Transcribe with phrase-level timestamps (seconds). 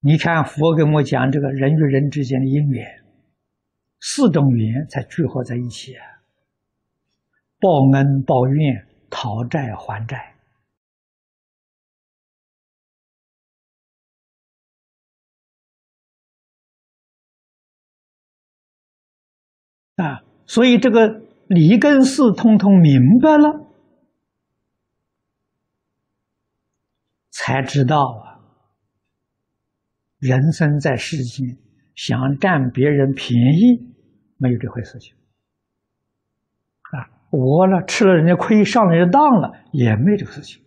[0.00, 3.04] 你看佛给我讲这个人与人之间的因缘，
[4.00, 5.94] 四种缘才聚合在一起。
[7.58, 10.36] 报恩报怨，讨债还债
[19.96, 23.66] 啊，所以这个理跟事通通明白了，
[27.30, 28.35] 才知道啊，
[30.26, 31.56] 人生在世间，
[31.94, 33.94] 想占别人便宜，
[34.38, 35.14] 没有这回事情
[36.90, 37.08] 啊。
[37.30, 40.62] 我了吃了人家亏，上了人家当了，也没这个事情。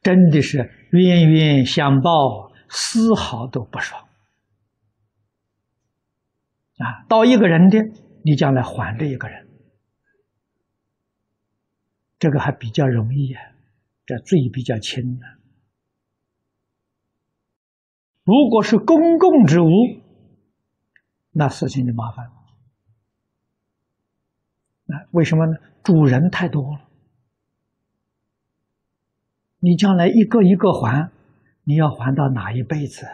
[0.00, 4.08] 真的是冤冤相报，丝毫都不爽
[6.78, 7.04] 啊！
[7.08, 7.78] 到一个人的，
[8.22, 9.48] 你将来还这一个人，
[12.18, 13.42] 这个还比较容易啊，
[14.06, 15.26] 这罪比较轻的。
[18.26, 19.70] 如果是公共之物，
[21.30, 22.32] 那事情就麻烦了。
[24.86, 25.56] 那为什么呢？
[25.84, 26.80] 主人太多了，
[29.60, 31.08] 你将来一个一个还，
[31.62, 33.06] 你要还到哪一辈子？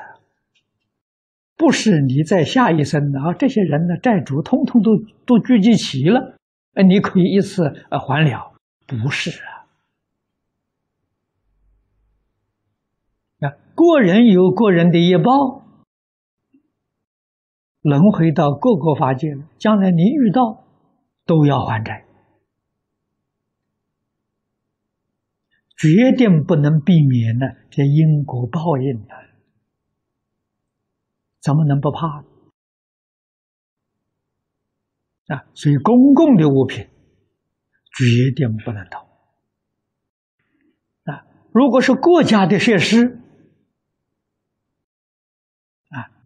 [1.57, 3.35] 不是你在下一生的啊！
[3.35, 6.39] 这些人的债主通通都都聚集齐了，
[6.73, 8.55] 哎，你可以一次呃还了？
[8.87, 9.52] 不是啊！
[13.43, 15.67] 啊，个人有个人的业报，
[17.83, 20.61] 轮回到各个法界了，将来你遇到。
[21.25, 22.05] 都要还债，
[25.77, 29.15] 决定不能避免的这因果报应的，
[31.41, 32.25] 怎么能不怕呢
[35.37, 35.47] 啊？
[35.55, 36.89] 所以公共的物品
[37.95, 38.99] 决定不能偷
[41.05, 41.25] 啊！
[41.53, 43.22] 如果是国家的设施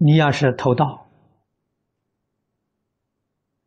[0.07, 1.09] 你要是偷盗，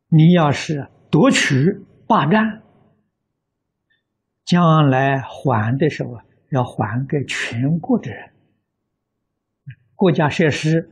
[0.07, 0.87] 你要是。
[1.11, 2.61] 夺取、霸占，
[4.45, 6.19] 将来还的时候
[6.51, 8.31] 要还给全国的人。
[9.95, 10.91] 国家设施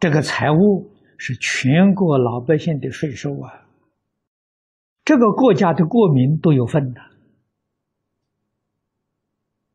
[0.00, 3.68] 这个财物是全国老百姓的税收啊，
[5.04, 7.00] 这个国家的国民都有份的。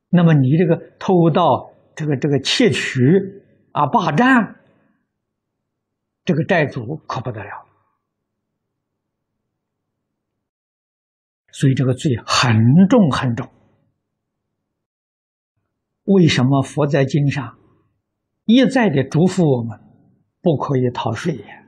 [0.10, 3.02] 那么你这个偷盗、这个这个窃取
[3.72, 4.60] 啊、霸占。
[6.26, 7.66] 这个债主可不得了，
[11.52, 13.50] 所以这个罪很重很重。
[16.06, 17.58] 为什么佛在经上
[18.46, 19.78] 一再的嘱咐我们
[20.42, 21.66] 不可以逃税呀？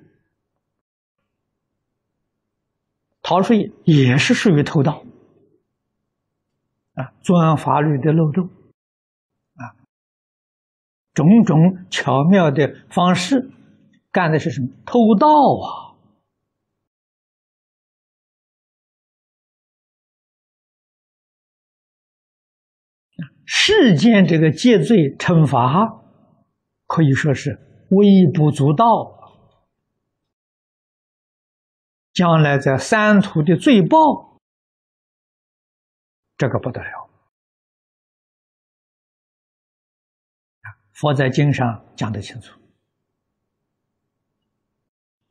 [3.22, 5.04] 逃税也是属于偷盗
[6.94, 8.50] 啊，钻法律的漏洞，
[11.16, 13.50] 种种巧妙的方式。
[14.12, 14.68] 干的是什么？
[14.86, 15.98] 偷盗啊！
[23.46, 26.02] 世间这个戒罪惩罚，
[26.88, 27.60] 可以说是
[27.90, 28.86] 微不足道。
[32.14, 34.40] 将来在三途的罪报，
[36.38, 37.05] 这个不得了。
[40.96, 42.58] 佛在经上讲得清楚。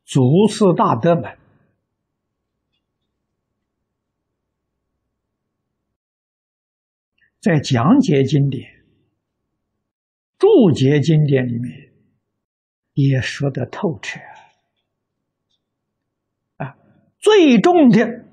[0.05, 1.37] 祖师大德们
[7.39, 8.85] 在讲解经典、
[10.37, 11.91] 注解经典里面
[12.93, 14.19] 也说得透彻
[16.57, 16.77] 啊！
[17.17, 18.24] 最重的